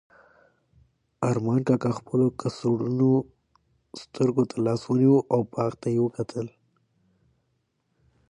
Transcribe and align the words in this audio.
ارمان 1.29 1.59
کاکا 1.67 1.91
خپلو 1.99 2.25
کڅوړنو 2.39 3.11
سترګو 4.01 4.43
ته 4.49 4.57
لاس 4.65 4.81
ونیو 4.87 5.15
او 5.33 5.39
باغ 5.51 5.71
ته 5.81 5.87
یې 5.95 5.99
وکتل. 6.03 6.47